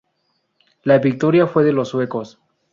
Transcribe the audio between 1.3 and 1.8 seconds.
fue de